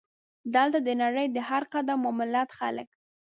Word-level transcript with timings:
دلته 0.55 0.79
د 0.83 0.89
نړۍ 1.03 1.27
د 1.31 1.37
هر 1.49 1.63
قوم 1.73 2.01
او 2.07 2.13
ملت 2.19 2.49
خلک. 2.59 2.89